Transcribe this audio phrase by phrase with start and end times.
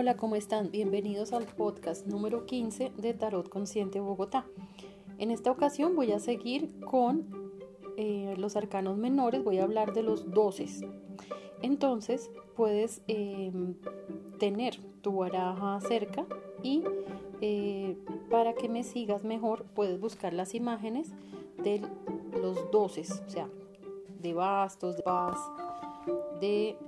[0.00, 0.70] Hola, ¿cómo están?
[0.70, 4.46] Bienvenidos al podcast número 15 de Tarot Consciente Bogotá.
[5.18, 7.52] En esta ocasión voy a seguir con
[7.98, 10.80] eh, los arcanos menores, voy a hablar de los doces.
[11.60, 13.74] Entonces puedes em,
[14.38, 16.24] tener tu baraja cerca
[16.62, 16.82] y
[17.42, 17.98] eh,
[18.30, 21.12] para que me sigas mejor puedes buscar las imágenes
[21.62, 21.82] de
[22.40, 23.50] los doces, o sea,
[24.18, 25.38] de bastos, de paz,
[26.40, 26.78] de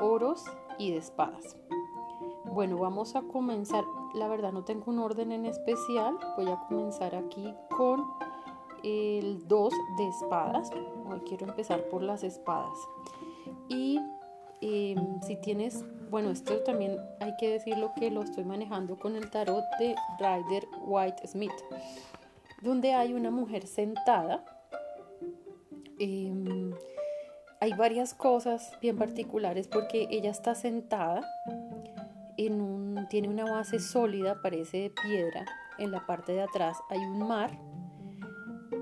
[0.00, 0.44] oros
[0.78, 1.58] y de espadas.
[2.54, 3.82] Bueno, vamos a comenzar.
[4.14, 6.16] La verdad no tengo un orden en especial.
[6.36, 8.04] Voy a comenzar aquí con
[8.84, 10.70] el 2 de espadas.
[11.04, 12.78] Hoy quiero empezar por las espadas.
[13.68, 13.98] Y
[14.60, 19.28] em, si tienes, bueno, esto también hay que decirlo que lo estoy manejando con el
[19.30, 21.50] tarot de Rider White Smith,
[22.62, 24.44] donde hay una mujer sentada.
[25.98, 26.72] Em,
[27.58, 31.22] hay varias cosas bien particulares porque ella está sentada
[32.36, 35.44] tiene una base sólida, parece de piedra.
[35.78, 37.58] En la parte de atrás hay un mar.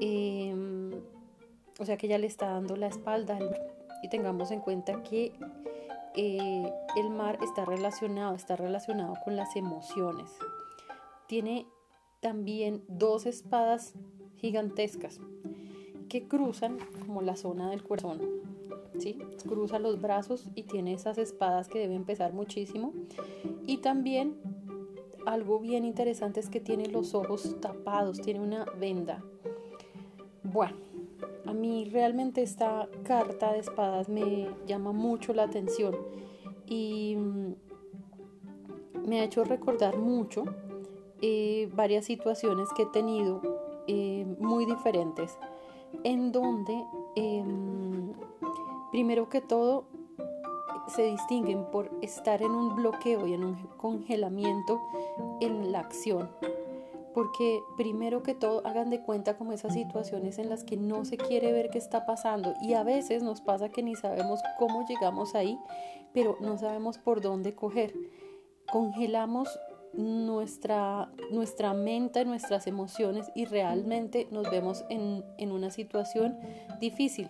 [0.01, 0.93] Em,
[1.79, 3.39] o sea que ya le está dando la espalda
[4.03, 5.33] Y tengamos en cuenta que
[6.15, 10.31] eh, el mar está relacionado, está relacionado con las emociones.
[11.27, 11.67] Tiene
[12.21, 13.95] también dos espadas
[14.37, 15.21] gigantescas
[16.09, 18.42] que cruzan como la zona del corazón.
[18.99, 19.19] ¿Sí?
[19.49, 22.93] Cruza los brazos y tiene esas espadas que deben pesar muchísimo.
[23.67, 24.37] Y también
[25.27, 29.23] algo bien interesante es que tiene los ojos tapados, tiene una venda.
[30.43, 30.77] Bueno,
[31.47, 35.97] a mí realmente esta carta de espadas me llama mucho la atención
[36.67, 37.53] y mm,
[39.07, 40.45] me ha hecho recordar mucho
[41.21, 43.41] eh, varias situaciones que he tenido
[43.87, 45.39] eh, muy diferentes
[46.05, 46.85] en donde
[47.17, 47.92] em,
[48.93, 49.87] primero que todo
[50.95, 54.81] se distinguen por estar en un bloqueo y en un congelamiento
[55.41, 56.31] en la acción.
[57.15, 61.17] Porque primero que todo hagan de cuenta como esas situaciones en las que no se
[61.19, 65.35] quiere ver qué está pasando y a veces nos pasa que ni sabemos cómo llegamos
[65.35, 65.59] ahí,
[66.15, 67.95] pero no sabemos por dónde coger.
[68.71, 69.59] Congelamos
[69.93, 76.39] nuestra, nuestra mente, nuestras emociones y realmente nos vemos en, en una situación
[76.81, 77.29] difícil.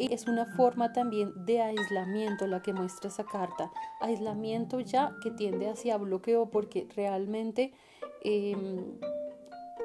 [0.00, 3.70] Y es una forma también de aislamiento la que muestra esa carta.
[4.00, 7.74] Aislamiento ya que tiende hacia bloqueo porque realmente
[8.22, 8.98] em,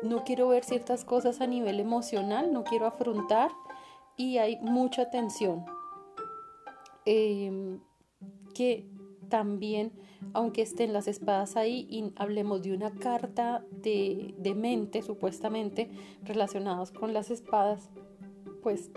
[0.03, 3.51] no quiero ver ciertas cosas a nivel emocional, no quiero afrontar
[4.15, 5.65] y hay mucha tensión.
[7.03, 7.81] Em,
[8.53, 8.87] que
[9.27, 9.91] también,
[10.33, 15.89] aunque estén las espadas ahí y hablemos de una carta de, mente, supuestamente,
[16.23, 17.89] relacionadas con las espadas,
[18.63, 18.91] pues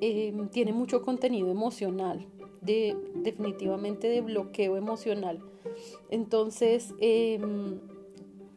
[0.00, 2.26] em, tiene mucho contenido emocional,
[2.60, 5.40] de, definitivamente de bloqueo emocional.
[6.10, 7.80] Entonces, em,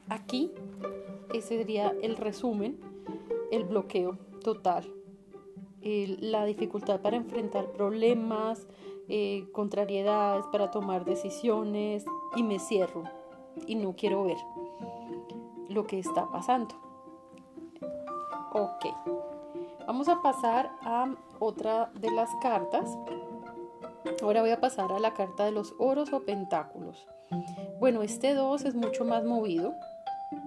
[0.09, 0.52] aquí
[1.34, 2.79] ese sería el resumen,
[3.52, 4.85] el bloqueo total,
[5.81, 8.68] la dificultad para enfrentar problemas,
[9.13, 13.03] eh, contrariedades para tomar decisiones y me cierro
[13.68, 14.38] y no quiero ver
[15.69, 16.75] lo que está pasando.
[18.53, 18.85] Ok,
[19.88, 22.97] vamos a pasar a otra de las cartas.
[24.22, 27.08] Ahora voy a pasar a la carta de los oros o pentáculos.
[27.80, 29.74] Bueno, este 2 es mucho más movido.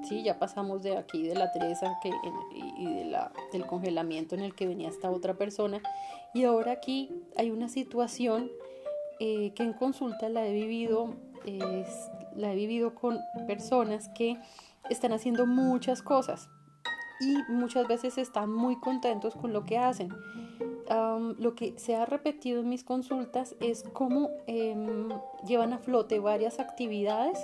[0.03, 2.11] Sí, ya pasamos de aquí de la treza que,
[2.77, 5.83] y de la, del congelamiento en el que venía esta otra persona.
[6.33, 8.51] Y ahora aquí hay una situación
[9.21, 11.15] eh, que en consulta la he vivido,
[12.35, 14.39] la he vivido con personas que
[14.91, 16.49] están haciendo muchas cosas
[17.25, 20.15] y muchas veces están muy contentos con lo que hacen.
[21.39, 25.09] lo que se ha repetido en mis consultas es cómo em,
[25.47, 27.39] llevan a flote varias actividades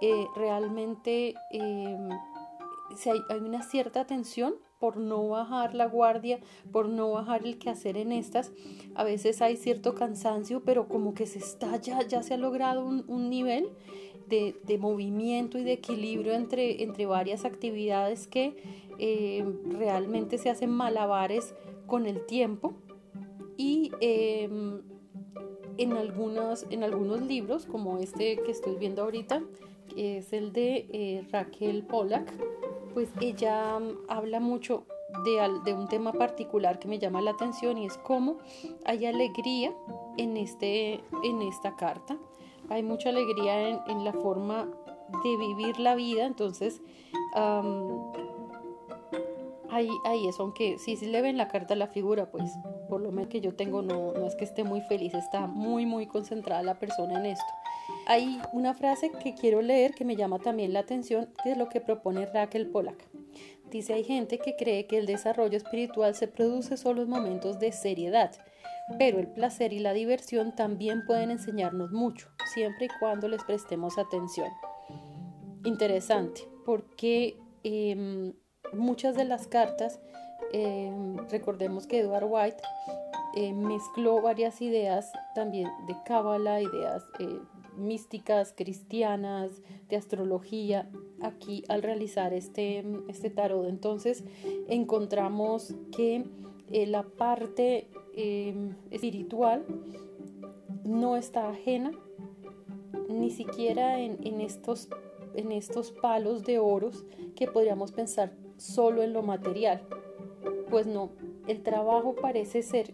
[0.00, 2.10] eh, realmente em,
[3.06, 6.40] hay, una cierta tensión por no bajar la guardia,
[6.72, 8.52] por no bajar el quehacer en estas.
[8.94, 12.84] A veces hay cierto cansancio, pero como que se está ya, ya se ha logrado
[12.84, 13.70] un, nivel
[14.28, 18.56] de, movimiento y de equilibrio entre, entre varias actividades que
[18.98, 21.54] em, realmente se hacen malabares
[21.86, 22.74] con el tiempo.
[23.56, 24.82] Y em,
[25.78, 29.42] en, algunos, en algunos libros, como este que estoy viendo ahorita,
[29.96, 32.32] es el de eh, Raquel Pollack,
[32.94, 34.86] pues ella mm, habla mucho
[35.24, 38.38] de, un tema particular que me llama la atención y es cómo
[38.84, 39.72] hay alegría
[40.16, 42.18] en, este, en esta carta.
[42.68, 44.68] Hay mucha alegría en, la forma
[45.22, 46.80] de vivir la vida, entonces
[49.70, 52.50] ahí, ahí eso, aunque si sí, le ven la carta a la figura, pues
[52.88, 55.84] por lo menos que yo tengo no, no es que esté muy feliz, está muy
[55.86, 57.52] muy concentrada la persona en esto.
[58.06, 61.68] hay una frase que quiero leer que me llama también la atención, que es lo
[61.68, 63.08] que propone Raquel Pollack.
[63.70, 67.72] Dice, hay gente que cree que el desarrollo espiritual se produce solo en momentos de
[67.72, 68.30] seriedad,
[68.98, 73.98] pero el placer y la diversión también pueden enseñarnos mucho, siempre y cuando les prestemos
[73.98, 74.50] atención.
[75.64, 78.34] Interesante, porque em,
[78.72, 80.00] muchas de las cartas,
[80.52, 82.62] em, recordemos que Edward White
[83.36, 87.40] eh, mezcló varias ideas también de cábala, ideas eh,
[87.76, 89.50] místicas, cristianas,
[89.88, 90.88] de astrología,
[91.20, 93.66] aquí al realizar este, este tarot.
[93.66, 94.22] Entonces
[94.68, 96.24] encontramos que
[96.70, 99.64] eh, la parte em, espiritual
[100.84, 101.92] no está ajena
[103.08, 104.88] ni siquiera en, en, estos,
[105.34, 107.04] en estos palos de oros
[107.36, 109.82] que podríamos pensar solo en lo material.
[110.70, 111.10] Pues no,
[111.46, 112.92] el trabajo parece ser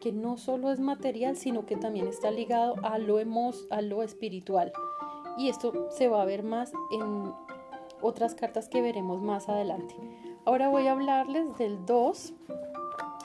[0.00, 4.02] que no solo es material, sino que también está ligado a lo, hemos, a lo
[4.02, 4.72] espiritual.
[5.36, 7.32] Y esto se va a ver más en
[8.00, 9.94] otras cartas que veremos más adelante.
[10.44, 12.32] Ahora voy a hablarles del 2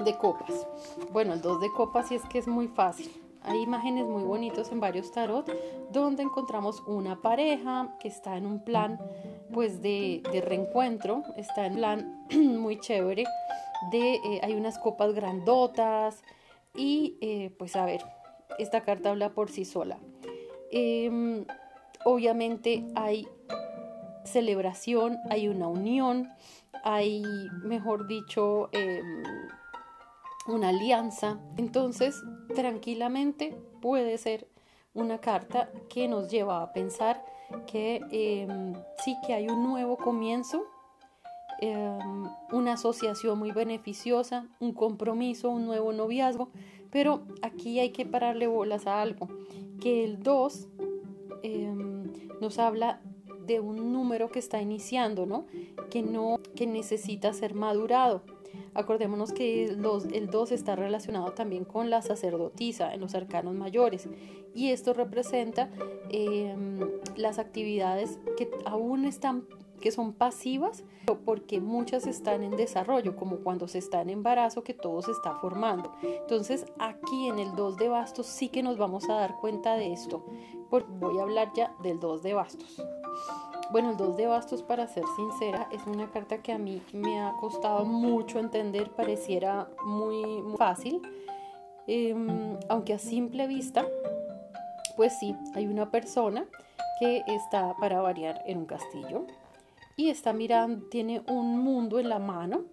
[0.04, 0.68] de copas.
[1.12, 3.12] Bueno, el 2 de copas sí es que es muy fácil.
[3.42, 5.48] Hay imágenes muy bonitos en varios tarot
[5.92, 9.00] donde encontramos una pareja que está en un plan
[9.54, 13.24] pues de, reencuentro, está en plan muy chévere,
[13.92, 16.24] de, eh, hay unas copas grandotas,
[16.76, 18.02] y eh, pues a ver,
[18.60, 19.98] esta carta habla por sí sola.
[20.72, 21.46] Em,
[22.04, 23.28] obviamente hay
[24.24, 26.30] celebración, hay una unión,
[26.84, 27.24] hay,
[27.64, 29.24] mejor dicho, em,
[30.48, 31.40] una alianza.
[31.58, 32.22] Entonces,
[32.54, 34.48] tranquilamente puede ser
[34.94, 37.24] una carta que nos lleva a pensar
[37.68, 40.66] que em, sí que hay un nuevo comienzo
[41.60, 46.50] Em, una asociación muy beneficiosa, un compromiso, un nuevo noviazgo,
[46.92, 49.30] pero aquí hay que pararle bolas a algo,
[49.82, 50.68] que el 2
[51.44, 53.00] em, nos habla
[53.46, 55.46] de un número que está iniciando, ¿no?
[55.90, 58.24] Que, no, que necesita ser madurado.
[58.76, 64.10] Acordémonos que el 2 está relacionado también con la sacerdotisa en los arcanos mayores
[64.54, 65.70] y esto representa
[66.10, 66.80] em,
[67.16, 69.46] las actividades que aún están
[69.80, 70.84] que son pasivas
[71.26, 75.36] porque muchas están en desarrollo, como cuando se está en embarazo que todo se está
[75.36, 75.92] formando.
[76.02, 79.94] Entonces aquí en el 2 de bastos sí que nos vamos a dar cuenta de
[79.94, 80.26] esto.
[80.72, 82.82] voy a hablar ya del 2 de bastos.
[83.72, 87.20] Bueno, el 2 de bastos, para ser sincera, es una carta que a mí me
[87.20, 91.02] ha costado mucho entender, pareciera muy, fácil,
[91.88, 93.86] em, aunque a simple vista,
[94.96, 96.46] pues sí, hay una persona
[97.00, 99.26] que está para variar en un castillo,
[99.98, 102.66] y está mirando, tiene un mundo en la mano,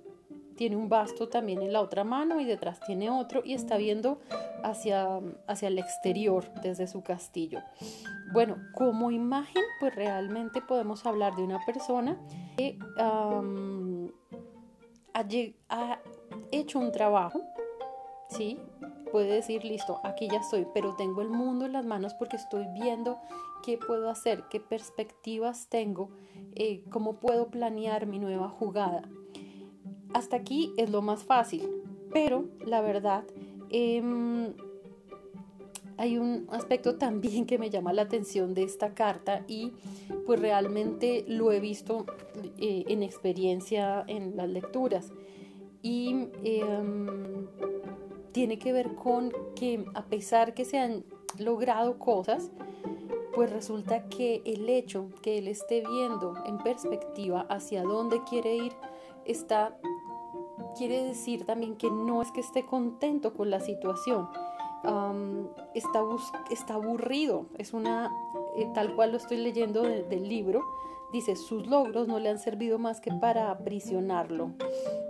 [0.56, 4.20] tiene un basto también en la otra mano y detrás tiene otro y está viendo
[4.62, 7.60] hacia, hacia el exterior desde su castillo.
[8.32, 12.18] Bueno, como imagen, pues realmente podemos hablar de una persona
[12.56, 12.78] que
[15.68, 15.98] ha,
[16.50, 17.40] hecho un trabajo,
[18.28, 18.58] ¿sí?
[19.10, 22.66] puede decir, listo, aquí ya estoy, pero tengo el mundo en las manos porque estoy
[22.72, 23.20] viendo
[23.62, 26.08] qué puedo hacer, qué perspectivas tengo,
[26.54, 29.02] eh, cómo puedo planear mi nueva jugada.
[30.14, 31.68] Hasta aquí es lo más fácil,
[32.12, 33.24] pero la verdad,
[33.68, 34.54] em,
[36.02, 39.70] hay un aspecto también que me llama la atención de esta carta y
[40.26, 42.06] pues realmente lo he visto
[42.58, 45.12] eh, en experiencia en las lecturas.
[45.80, 47.46] Y em,
[48.32, 51.04] tiene que ver con que a pesar que se han
[51.38, 52.50] logrado cosas,
[53.32, 58.72] pues resulta que el hecho que él esté viendo en perspectiva hacia dónde quiere ir
[59.24, 59.78] está
[60.76, 64.28] quiere decir también que no es que esté contento con la situación
[65.74, 66.02] está,
[66.50, 67.46] está aburrido.
[67.58, 68.10] Es una
[68.56, 70.62] eh, tal cual lo estoy leyendo del libro
[71.12, 74.52] dice sus logros no le han servido más que para aprisionarlo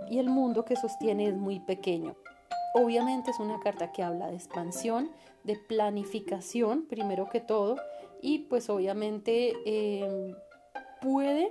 [0.09, 2.17] y el mundo que sostiene es muy pequeño
[2.73, 5.11] Obviamente es una carta que habla de expansión,
[5.43, 7.75] de planificación, primero que todo,
[8.19, 10.35] y pues obviamente em,
[10.99, 11.49] puede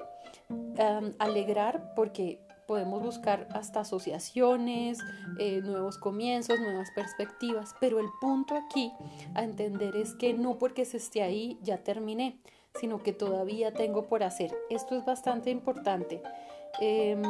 [1.19, 4.99] alegrar porque podemos buscar hasta asociaciones,
[5.39, 8.93] eh, nuevos comienzos, nuevas perspectivas, pero el punto aquí
[9.35, 12.39] a entender es que no porque se esté ahí ya terminé,
[12.81, 14.55] sino que todavía tengo por hacer.
[14.71, 16.23] Esto es bastante importante.
[16.81, 17.23] Em,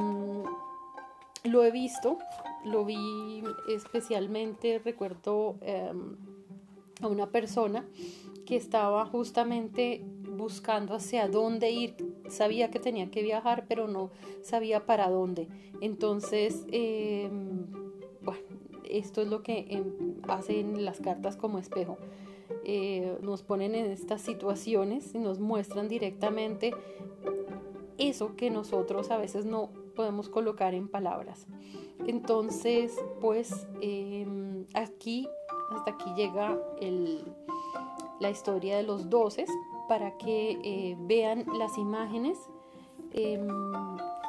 [1.45, 2.19] lo he visto
[2.65, 6.17] lo vi especialmente, recuerdo em,
[7.01, 7.85] a una persona
[8.47, 11.97] que estaba justamente buscando hacia dónde ir,
[12.29, 14.11] sabía que tenía que viajar, pero no
[14.43, 15.49] sabía para dónde.
[15.81, 17.67] Entonces, em,
[18.23, 18.41] bueno,
[18.89, 21.99] esto es lo que em, hacen las cartas como espejo.
[22.65, 26.73] eh, nos ponen en estas situaciones y nos muestran directamente
[27.99, 31.47] eso que nosotros a veces no podemos colocar en palabras.
[32.07, 35.29] Entonces, pues em, aquí,
[35.71, 36.59] hasta aquí llega
[38.21, 39.49] la historia de los doces
[39.93, 42.39] para que eh, vean las imágenes.
[43.13, 43.47] Em,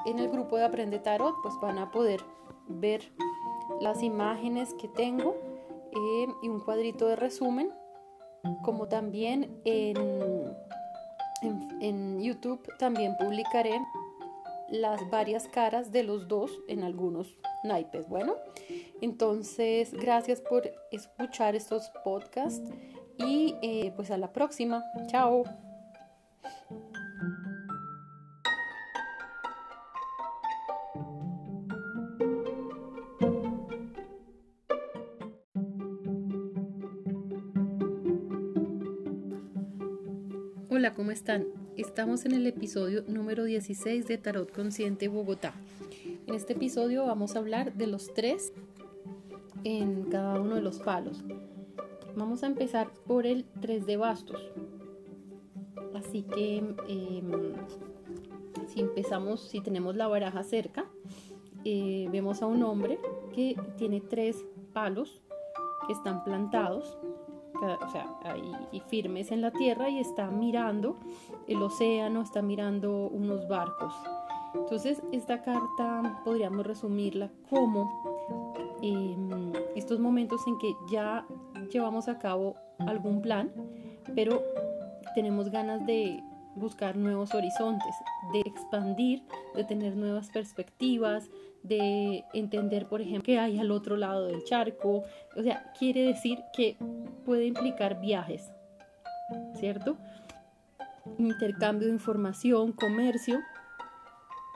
[0.06, 2.20] en el grupo de Aprende Tarot, pues van a poder
[2.68, 3.02] ver
[3.80, 5.38] las imágenes que tengo
[5.94, 7.72] em, y un cuadrito de resumen,
[8.62, 9.96] como también en,
[11.80, 13.80] en YouTube también publicaré
[14.68, 18.10] las varias caras de los dos en algunos naipes.
[18.10, 18.36] Bueno,
[19.00, 22.70] entonces gracias por escuchar estos podcasts
[23.26, 24.84] y eh, pues a la próxima.
[25.08, 25.44] Chao.
[40.70, 41.46] Hola, ¿cómo están?
[41.78, 45.54] Estamos en el episodio número 16 de Tarot Consciente Bogotá.
[46.28, 48.52] En este episodio vamos a hablar de los tres
[49.64, 51.24] en cada uno de los palos.
[52.16, 54.42] Vamos a empezar por el 3 de bastos.
[55.94, 56.58] Así que
[56.88, 57.54] em,
[58.68, 60.86] si empezamos, si tenemos la baraja cerca,
[61.66, 63.00] eh, vemos a un hombre
[63.34, 65.22] que tiene tres palos
[65.88, 66.98] que están plantados
[67.82, 70.98] o sea, ahí firmes en la tierra y está mirando
[71.48, 73.94] el océano, está mirando unos barcos.
[74.54, 77.90] Entonces, esta carta podríamos resumirla como
[78.82, 81.26] em, estos momentos en que ya
[81.70, 83.52] llevamos a cabo algún plan,
[84.16, 84.44] pero
[85.16, 86.22] tenemos ganas de
[86.56, 87.96] buscar nuevos horizontes,
[88.32, 89.24] de expandir,
[89.56, 91.30] de tener nuevas perspectivas,
[91.64, 95.04] de entender, por ejemplo, qué hay al otro lado del charco.
[95.36, 96.78] O sea, quiere decir que
[97.26, 98.52] puede implicar viajes,
[99.56, 99.98] ¿cierto?
[101.18, 103.40] Intercambio de información, comercio,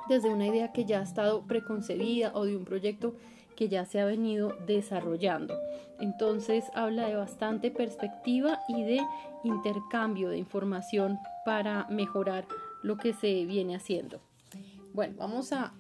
[0.08, 3.16] desde una idea que ya ha estado preconcebida o de un proyecto
[3.58, 5.60] que ya se ha venido desarrollando.
[6.00, 9.02] Entonces habla de bastante perspectiva y de
[9.44, 12.48] intercambio de información para mejorar
[12.84, 14.20] lo que se viene haciendo.
[14.94, 15.74] Bueno, vamos a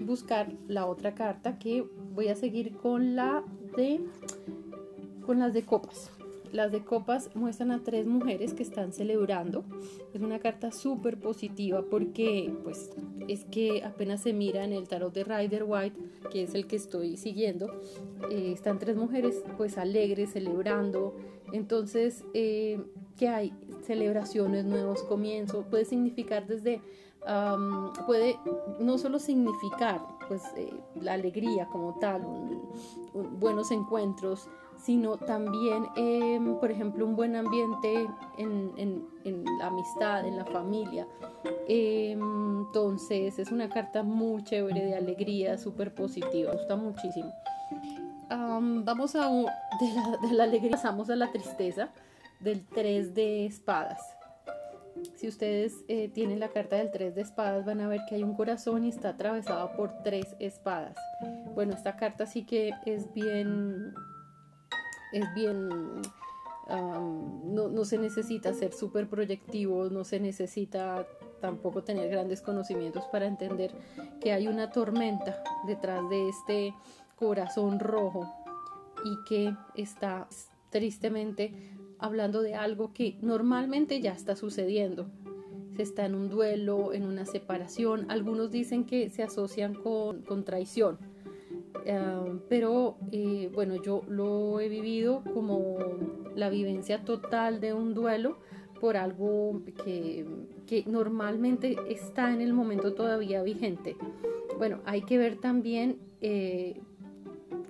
[0.00, 3.42] buscar la otra carta que voy a seguir con la
[3.76, 4.00] de
[5.24, 6.10] con las de copas.
[6.52, 9.62] Las de copas muestran a tres mujeres que están celebrando.
[10.12, 12.90] Es una carta súper positiva porque pues
[13.32, 15.96] es que apenas se mira en el tarot de Rider White,
[16.32, 17.70] que es el que estoy siguiendo,
[18.28, 21.14] eh, están tres mujeres pues alegres, celebrando.
[21.52, 22.80] Entonces, eh,
[23.16, 23.52] ¿qué hay?
[23.86, 25.64] Celebraciones, nuevos comienzos.
[25.66, 26.80] Puede significar desde
[28.06, 28.38] puede
[28.78, 30.72] no solo significar pues, eh,
[31.02, 32.22] la alegría como tal,
[33.12, 34.48] buenos encuentros,
[34.82, 38.08] sino también, em, por ejemplo, un buen ambiente
[38.38, 39.06] en,
[39.58, 41.06] la amistad, en la familia.
[41.68, 47.32] Em, entonces, es una carta muy chévere de alegría, súper positiva, me gusta muchísimo.
[48.28, 51.90] vamos a de la, de la alegría, pasamos a la tristeza
[52.40, 54.00] del 3 de espadas.
[55.16, 58.22] Si ustedes eh, tienen la carta del 3 de espadas, van a ver que hay
[58.22, 60.96] un corazón y está atravesado por tres espadas.
[61.54, 63.94] Bueno, esta carta sí que es bien,
[65.12, 65.68] es bien,
[66.68, 71.06] no, no, se necesita ser súper proyectivo, no se necesita
[71.40, 73.72] tampoco tener grandes conocimientos para entender
[74.20, 76.74] que hay una tormenta detrás de este
[77.16, 78.32] corazón rojo
[79.04, 80.28] y que está
[80.70, 81.52] tristemente
[81.98, 85.10] hablando de algo que normalmente ya está sucediendo.
[85.76, 88.10] Se está en un duelo, en una separación.
[88.10, 90.98] Algunos dicen que se asocian con, traición.
[91.84, 95.78] Eh, pero eh, bueno, yo lo he vivido como
[96.34, 98.38] la vivencia total de un duelo
[98.80, 100.26] por algo que,
[100.86, 103.96] normalmente está en el momento todavía vigente.
[104.56, 106.80] Bueno, hay que ver también eh,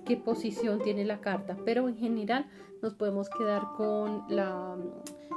[0.05, 2.47] qué posición tiene la carta, pero en general
[2.81, 4.77] nos podemos quedar con, la,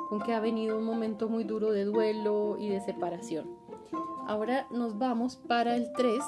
[0.08, 3.46] con que ha venido un momento muy duro de duelo y de separación.
[4.26, 6.22] Ahora nos vamos para el 3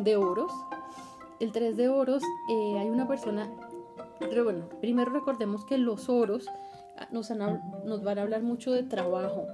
[0.00, 0.52] de oros.
[1.42, 3.50] El 3 de oros eh, hay una persona,
[4.20, 6.46] pero bueno, primero recordemos que los oros
[6.98, 7.28] ah, nos,
[8.02, 9.46] van a hablar mucho de trabajo,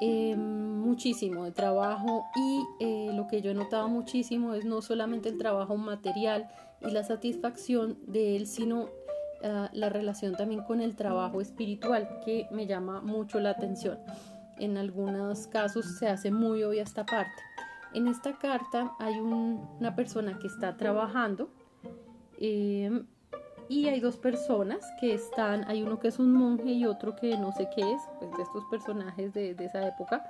[0.00, 5.28] eh, muchísimo de trabajo y eh, lo que yo he notado muchísimo es no solamente
[5.28, 6.48] el trabajo material
[6.80, 8.88] y la satisfacción de él, sino
[9.44, 13.98] Ah, la relación también con el trabajo espiritual que me llama mucho la atención.
[14.58, 17.42] En algunos casos se hace muy obvia esta parte.
[17.94, 21.50] En esta carta hay una persona que está trabajando
[22.38, 23.06] em,
[23.68, 27.36] y hay dos personas que están, hay uno que es un monje y otro que
[27.36, 30.24] no sé qué es, pues de estos personajes de, de esa época,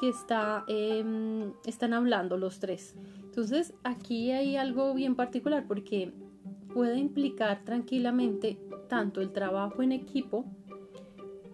[0.00, 2.94] que está, em, están hablando los tres.
[3.22, 6.12] Entonces aquí hay algo bien particular porque
[6.72, 10.46] puede implicar tranquilamente tanto el trabajo en equipo,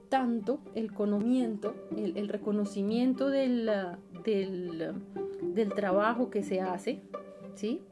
[0.09, 3.69] tanto el conocimiento, el, reconocimiento del,
[4.33, 4.93] del,
[5.55, 7.01] del, trabajo que se hace,
[7.55, 7.83] ¿sí?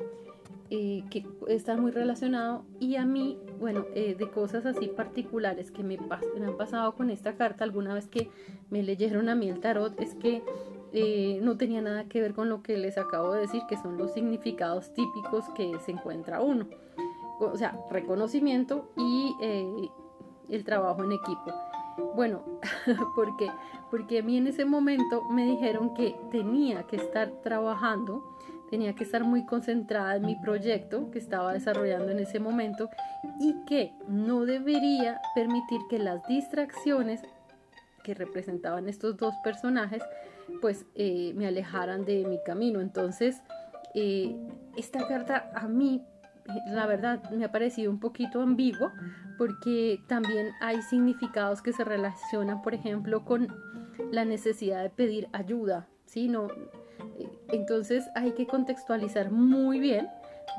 [0.71, 5.85] Eh, que está muy relacionado y a mí, bueno, eh, de cosas así particulares que
[5.85, 8.31] me, han pasado con esta carta alguna vez que
[8.71, 10.43] me leyeron a mí el tarot es que
[10.93, 13.99] eh, no tenía nada que ver con lo que les acabo de decir, que son
[13.99, 16.67] los significados típicos que se encuentra uno.
[17.39, 19.35] O sea, reconocimiento y
[20.49, 21.53] el trabajo en equipo.
[22.15, 22.43] Bueno,
[23.15, 23.51] porque
[23.91, 28.35] porque a mí en ese momento me dijeron que tenía que estar trabajando
[28.71, 32.91] tenía que estar muy concentrada en mi proyecto que estaba desarrollando en ese momento
[33.39, 37.23] y que no debería permitir que las distracciones
[38.03, 40.03] que representaban estos dos personajes
[40.61, 42.81] pues eh, me alejaran de mi camino.
[42.81, 43.41] Entonces,
[43.95, 44.37] eh,
[44.77, 46.05] esta carta a mí,
[46.67, 48.93] la verdad, me ha parecido un poquito ambiguo
[49.39, 53.49] porque también hay significados que se relacionan, por ejemplo, con
[54.11, 55.89] la necesidad de pedir ayuda.
[56.05, 56.29] ¿sí?
[56.29, 56.49] No,
[57.49, 60.09] entonces hay que contextualizar muy bien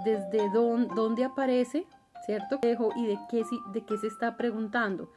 [0.03, 1.85] desde dónde, aparece,
[2.25, 2.59] ¿cierto?
[2.63, 5.11] Y de qué, de qué se está preguntando.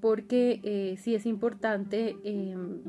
[0.00, 2.82] Porque eh, sí es importante em,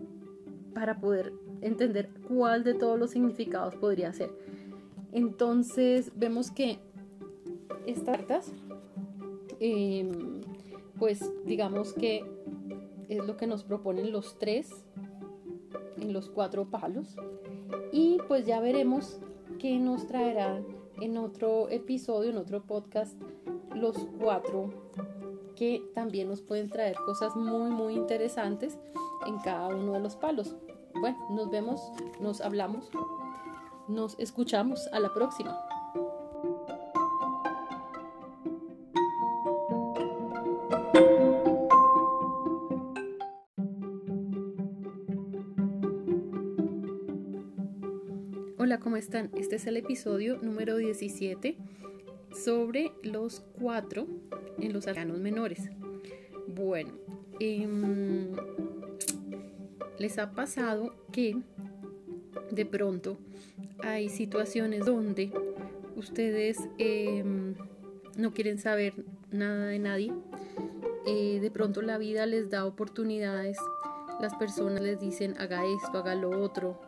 [0.74, 4.32] para poder entender cuál de todos los significados podría ser.
[5.12, 6.80] Entonces vemos que
[7.86, 8.52] estas cartas,
[9.60, 10.42] em,
[11.00, 12.24] pues digamos que
[13.10, 14.70] es lo que nos proponen los tres
[15.98, 17.16] en los cuatro palos.
[17.92, 19.20] Y pues ya veremos
[19.60, 20.62] qué nos traerá
[21.02, 23.20] en otro episodio, en otro podcast,
[23.74, 24.70] los cuatro
[25.56, 28.78] que también nos pueden traer cosas muy, muy interesantes
[29.26, 30.56] en cada uno de los palos.
[31.00, 31.82] Bueno, nos vemos,
[32.20, 32.90] nos hablamos,
[33.88, 34.88] nos escuchamos.
[34.92, 35.58] A la próxima.
[48.58, 49.32] Hola, ¿cómo están?
[49.36, 51.58] Este es el episodio número 17
[52.34, 54.08] sobre los cuatro
[54.60, 55.70] en los arcanos menores.
[56.48, 56.94] Bueno,
[57.40, 58.32] em,
[60.00, 61.38] les ha pasado que
[62.52, 63.18] de pronto
[63.84, 65.32] hay situaciones donde
[65.96, 67.56] ustedes em,
[68.18, 68.94] no quieren saber
[69.32, 70.14] nada de nadie.
[71.06, 73.58] Eh, de pronto la vida les da oportunidades.
[74.20, 76.80] Las personas les dicen haga esto, haga lo otro,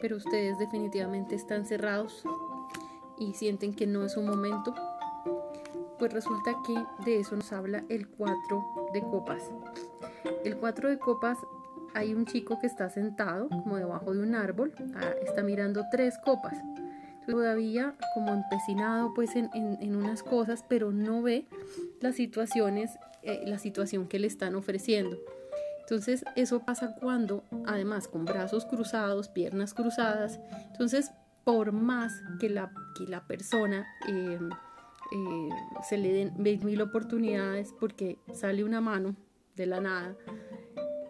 [0.00, 2.24] pero ustedes definitivamente están cerrados
[3.18, 4.74] y sienten que no es un momento,
[5.98, 9.50] pues resulta que de eso nos habla el 4 de copas.
[10.44, 11.38] El 4 de copas
[11.96, 16.18] hay un chico que está sentado como debajo de un árbol, ah, está mirando tres
[16.18, 16.58] copas.
[17.26, 21.46] Todavía como empecinado pues en, unas cosas, pero no ve
[22.00, 22.90] las situaciones,
[23.22, 25.16] eh, la situación que le están ofreciendo.
[25.80, 30.38] Entonces eso pasa cuando, además, con brazos cruzados, piernas cruzadas,
[30.72, 31.10] entonces
[31.44, 34.38] por más que la, que la persona eh,
[35.12, 35.48] eh,
[35.88, 39.16] se le den mil oportunidades porque sale una mano
[39.56, 40.14] de la nada,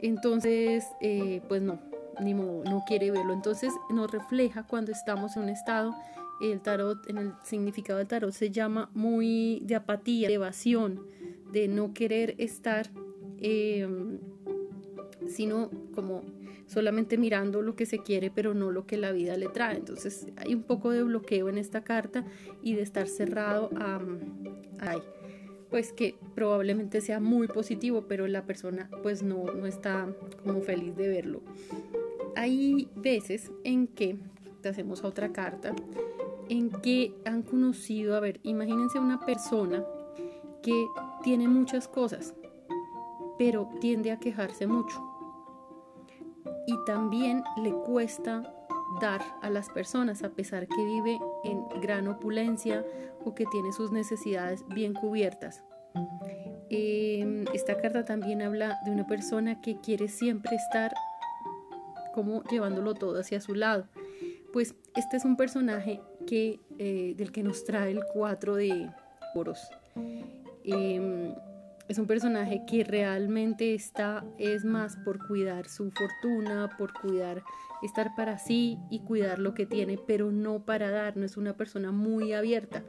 [0.01, 1.79] entonces eh, pues no,
[2.21, 3.33] ni no quiere verlo.
[3.33, 5.95] Entonces nos refleja cuando estamos en un estado,
[6.41, 11.07] el tarot, en el significado del tarot se llama muy de apatía, de evasión,
[11.53, 12.91] de no querer estar
[15.29, 16.23] sino como
[16.67, 19.77] solamente mirando lo que se quiere, pero no lo que la vida le trae.
[19.77, 22.25] Entonces hay un poco de bloqueo en esta carta
[22.63, 24.01] y de estar cerrado a,
[25.71, 30.09] pues que probablemente sea muy positivo, pero la persona pues no, no está
[30.45, 31.43] como feliz de verlo.
[32.35, 34.19] Hay veces en que,
[34.61, 35.75] te hacemos otra carta,
[36.49, 39.85] en que han conocido, a ver, imagínense una persona
[40.63, 40.87] que
[41.23, 42.35] tiene muchas cosas,
[43.39, 45.17] pero tiende a quejarse mucho
[46.67, 48.53] y también le cuesta
[49.01, 52.85] dar a las personas a pesar que vive en gran opulencia
[53.25, 55.65] o que tiene sus necesidades bien cubiertas.
[56.69, 60.93] Em, esta carta también habla de una persona que quiere siempre estar
[62.13, 63.87] como llevándolo todo hacia su lado.
[64.53, 68.91] Pues este es un personaje que, eh, del que nos trae el cuatro de
[69.35, 69.61] oros.
[70.65, 71.35] Em,
[71.89, 77.43] es un personaje que realmente está, es más por cuidar su fortuna, por cuidar,
[77.83, 81.57] estar para sí y cuidar lo que tiene, pero no para dar, no es una
[81.57, 82.83] persona muy abierta.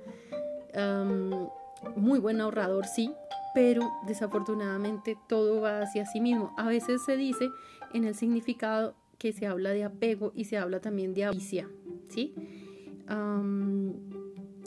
[1.96, 3.14] muy buen ahorrador, sí,
[3.54, 6.54] pero desafortunadamente todo va hacia sí mismo.
[6.58, 7.50] A veces se dice
[7.94, 11.68] en el significado que se habla de apego y se habla también de avaricia,
[12.10, 12.34] ¿sí?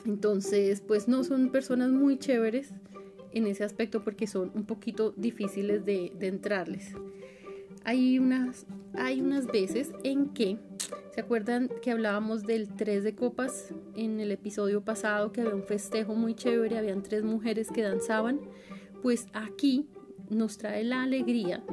[0.07, 2.73] entonces, pues no son personas muy chéveres
[3.33, 6.95] en ese aspecto porque son un poquito difíciles de, de entrarles.
[7.85, 10.59] Hay unas, hay unas veces en que,
[11.14, 15.62] ¿se acuerdan que hablábamos del tres de copas en el episodio pasado, que había un
[15.64, 18.40] festejo muy chévere, habían tres mujeres que danzaban?
[19.03, 19.88] Pues aquí
[20.29, 21.64] nos trae la alegría,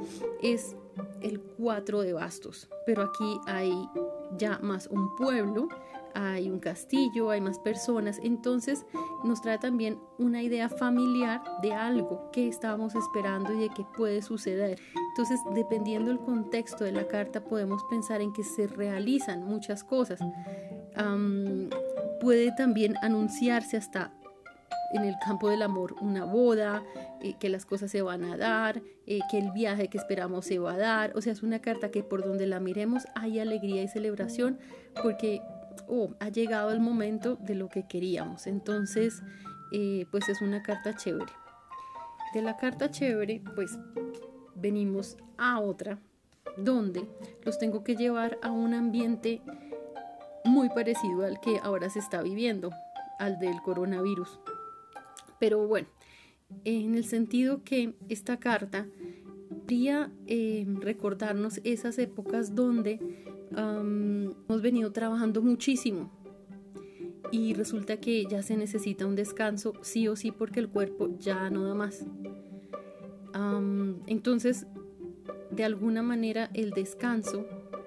[0.41, 0.75] es
[1.21, 3.71] el cuatro de bastos, pero aquí hay
[4.37, 5.67] ya más un pueblo
[6.17, 8.85] hay un castillo, hay más personas, entonces
[9.23, 14.23] nos trae también una idea familiar de algo que estábamos esperando y de que puede
[14.23, 14.79] suceder.
[15.09, 20.19] Entonces, dependiendo del contexto de la carta, podemos pensar en que se realizan muchas cosas.
[22.19, 24.11] puede también anunciarse hasta
[24.93, 26.83] en el campo del amor una boda,
[27.21, 30.57] eh, que las cosas se van a dar, eh, que el viaje que esperamos se
[30.57, 31.15] va a dar.
[31.15, 34.57] O sea, es una carta que por donde la miremos hay alegría y celebración
[35.03, 35.41] porque
[35.87, 38.47] oh, ha llegado el momento de lo que queríamos.
[38.47, 39.21] Entonces,
[39.71, 41.31] eh, pues es una carta chévere.
[42.33, 43.77] De la carta chévere, pues
[44.55, 45.99] venimos a otra,
[46.57, 47.07] donde
[47.43, 49.41] los tengo que llevar a un ambiente
[50.43, 52.71] muy parecido al que ahora se está viviendo,
[53.19, 54.39] al del coronavirus.
[55.39, 55.87] Pero bueno,
[56.63, 58.87] en el sentido que esta carta
[59.67, 62.99] quería eh, recordarnos esas épocas donde
[63.51, 66.11] hemos venido trabajando muchísimo
[67.31, 71.49] y resulta que ya se necesita un descanso sí o sí porque el cuerpo ya
[71.49, 72.05] no da más.
[74.07, 74.65] entonces,
[75.51, 77.45] de alguna manera el descanso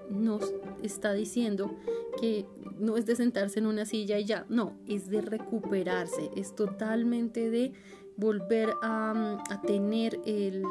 [0.09, 1.77] nos está diciendo
[2.19, 2.45] que
[2.79, 7.49] no es de sentarse en una silla y ya, no, es de recuperarse, es totalmente
[7.49, 7.73] de
[8.17, 10.63] volver a, tener el,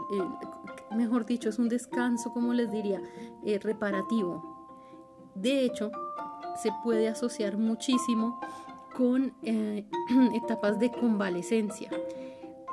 [0.96, 3.00] mejor dicho, es un descanso, como les diría,
[3.44, 4.49] eh, reparativo,
[5.34, 5.90] de hecho,
[6.60, 8.40] se puede asociar muchísimo
[8.96, 9.84] con eh,
[10.34, 11.90] etapas de convalecencia,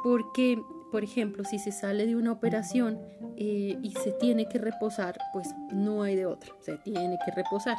[0.04, 3.00] porque, por ejemplo, si se sale de una operación
[3.36, 7.78] eh, y se tiene que reposar, pues no hay de otra, se tiene que reposar.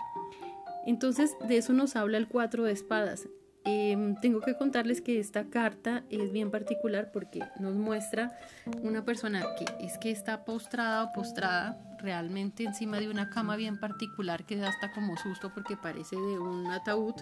[0.86, 3.28] Entonces, de eso nos habla el cuatro de espadas.
[3.64, 8.38] Em, tengo que contarles que esta carta es bien particular porque nos muestra
[8.82, 13.78] una persona que es que está postrada o postrada realmente encima de una cama bien
[13.78, 17.14] particular que da hasta como susto porque parece de un ataúd.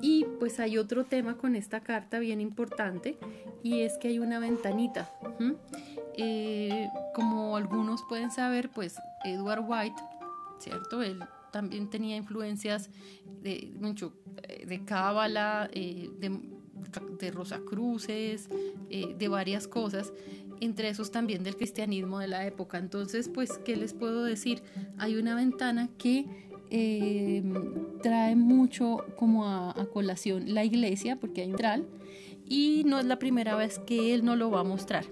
[0.00, 3.18] Y pues hay otro tema con esta carta bien importante
[3.62, 5.10] y es que hay una ventanita.
[6.16, 10.02] Eh, como algunos pueden saber, pues Edward White,
[10.58, 11.02] ¿cierto?
[11.02, 11.20] Él
[11.52, 12.90] también tenía influencias
[13.42, 14.12] de mucho
[14.66, 16.38] de cábala, eh, de,
[17.18, 18.48] de Rosacruces,
[18.90, 20.12] eh, de varias cosas
[20.60, 22.78] entre esos también del cristianismo de la época.
[22.78, 24.62] Entonces, pues, ¿qué les puedo decir?
[24.98, 26.26] Hay una ventana que
[26.70, 27.42] eh,
[28.02, 31.86] trae mucho como a, colación la iglesia, porque hay un tral,
[32.46, 35.04] y no es la primera vez que él no lo va a mostrar.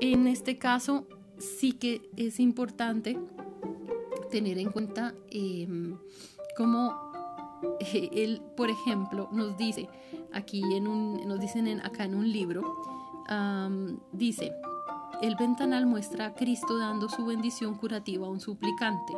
[0.00, 1.06] En este caso,
[1.38, 3.18] sí que es importante
[4.30, 5.96] tener en cuenta em,
[6.56, 7.06] cómo
[7.80, 9.88] eh, él, por ejemplo, nos dice
[10.32, 12.62] aquí en un, nos dicen en, acá en un libro,
[14.12, 14.52] dice,
[15.22, 19.14] el ventanal muestra a Cristo dando su bendición curativa a un suplicante.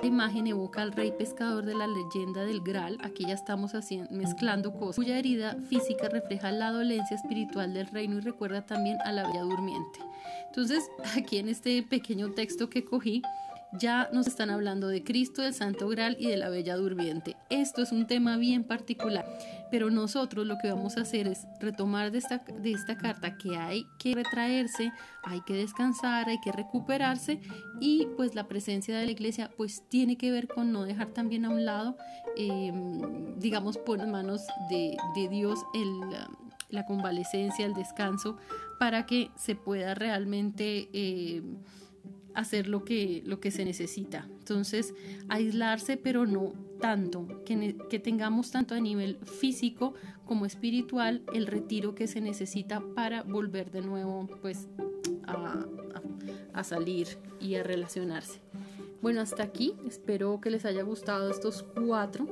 [0.00, 4.10] La imagen evoca al rey pescador de la leyenda del Graal, aquí ya estamos haciendo,
[4.12, 9.12] mezclando cosas, cuya herida física refleja la dolencia espiritual del reino y recuerda también a
[9.12, 10.00] la bella durmiente.
[10.46, 13.22] Entonces, aquí en este pequeño texto que cogí,
[13.78, 17.36] ya nos están hablando de Cristo, del Santo Graal y de la Bella Durmiente.
[17.50, 19.26] Esto es un tema bien particular,
[19.70, 23.56] pero nosotros lo que vamos a hacer es retomar de esta, de esta carta que
[23.56, 27.40] hay que retraerse, hay que descansar, hay que recuperarse
[27.80, 31.44] y pues la presencia de la iglesia pues tiene que ver con no dejar también
[31.44, 31.96] a un lado,
[32.36, 34.96] em, digamos, por manos de,
[35.30, 36.00] Dios el
[36.72, 38.38] la convalecencia, el descanso,
[38.78, 41.58] para que se pueda realmente em,
[42.34, 44.28] hacer lo que, lo que se necesita.
[44.38, 44.94] Entonces,
[45.28, 49.94] aislarse, pero no tanto, que, que, tengamos tanto a nivel físico
[50.26, 54.66] como espiritual el retiro que se necesita para volver de nuevo pues,
[55.26, 55.64] a,
[56.52, 57.06] a, salir
[57.40, 58.40] y a relacionarse.
[59.00, 59.74] Bueno, hasta aquí.
[59.86, 62.28] Espero que les haya gustado estos cuatro.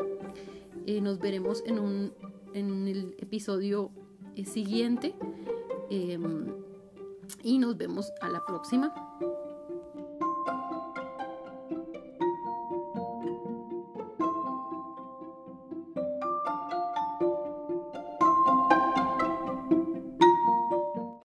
[0.86, 2.12] Eh, nos veremos en, un,
[2.54, 3.90] en el episodio
[4.36, 5.14] eh, siguiente.
[5.90, 6.46] Em,
[7.42, 8.94] y nos vemos a la próxima.